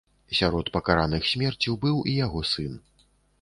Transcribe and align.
Сярод 0.37 0.71
пакараных 0.77 1.27
смерцю 1.33 1.75
быў 1.85 2.01
і 2.13 2.17
яго 2.25 2.43
сын. 2.55 2.73